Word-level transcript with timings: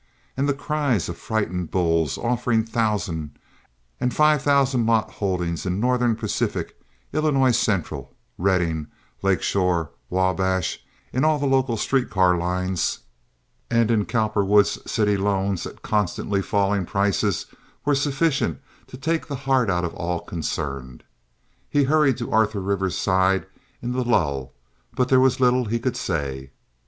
And 0.35 0.49
the 0.49 0.55
cries 0.55 1.09
of 1.09 1.17
frightened 1.19 1.69
"bulls" 1.69 2.17
offering 2.17 2.63
thousand 2.63 3.37
and 3.99 4.11
five 4.11 4.41
thousand 4.41 4.87
lot 4.87 5.11
holdings 5.11 5.63
in 5.63 5.79
Northern 5.79 6.15
Pacific, 6.15 6.75
Illinois 7.13 7.55
Central, 7.55 8.11
Reading, 8.39 8.87
Lake 9.21 9.43
Shore, 9.43 9.91
Wabash; 10.09 10.83
in 11.13 11.23
all 11.23 11.37
the 11.37 11.45
local 11.45 11.77
streetcar 11.77 12.35
lines; 12.35 13.01
and 13.69 13.91
in 13.91 14.05
Cowperwood's 14.07 14.89
city 14.91 15.17
loans 15.17 15.67
at 15.67 15.83
constantly 15.83 16.41
falling 16.41 16.87
prices 16.87 17.45
was 17.85 18.01
sufficient 18.01 18.59
to 18.87 18.97
take 18.97 19.27
the 19.27 19.35
heart 19.45 19.69
out 19.69 19.85
of 19.85 19.93
all 19.93 20.21
concerned. 20.21 21.03
He 21.69 21.83
hurried 21.83 22.17
to 22.17 22.31
Arthur 22.31 22.59
Rivers's 22.59 22.97
side 22.99 23.45
in 23.83 23.91
the 23.91 24.03
lull; 24.03 24.53
but 24.95 25.09
there 25.09 25.19
was 25.19 25.39
little 25.39 25.65
he 25.65 25.77
could 25.77 25.95
say. 25.95 26.49